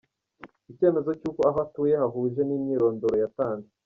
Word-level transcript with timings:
Icyemezo 0.71 1.11
cy’uko 1.19 1.41
aho 1.49 1.57
atuye 1.65 1.93
hahuje 2.01 2.41
n’imyorondoro 2.45 3.15
yatanze. 3.23 3.69